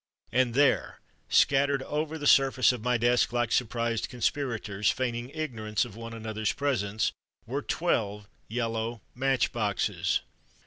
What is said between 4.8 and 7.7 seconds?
feigning ignorance of one another's presence, were